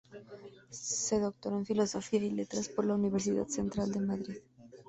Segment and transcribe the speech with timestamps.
[0.71, 4.37] Se doctoró en Filosofía y Letras por la Universidad Central de Madrid.